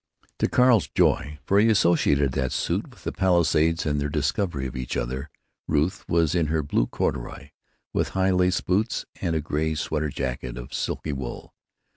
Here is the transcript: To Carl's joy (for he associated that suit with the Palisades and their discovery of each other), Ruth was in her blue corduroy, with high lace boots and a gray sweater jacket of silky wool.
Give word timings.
To 0.39 0.47
Carl's 0.49 0.87
joy 0.87 1.37
(for 1.45 1.59
he 1.59 1.69
associated 1.69 2.31
that 2.31 2.51
suit 2.51 2.89
with 2.89 3.03
the 3.03 3.11
Palisades 3.11 3.85
and 3.85 4.01
their 4.01 4.09
discovery 4.09 4.65
of 4.65 4.75
each 4.75 4.97
other), 4.97 5.29
Ruth 5.67 6.09
was 6.09 6.33
in 6.33 6.47
her 6.47 6.63
blue 6.63 6.87
corduroy, 6.87 7.51
with 7.93 8.09
high 8.17 8.31
lace 8.31 8.61
boots 8.61 9.05
and 9.21 9.35
a 9.35 9.41
gray 9.41 9.75
sweater 9.75 10.09
jacket 10.09 10.57
of 10.57 10.73
silky 10.73 11.13
wool. 11.13 11.53